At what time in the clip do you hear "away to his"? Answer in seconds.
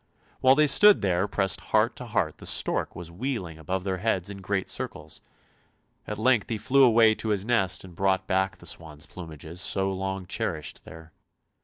6.85-7.45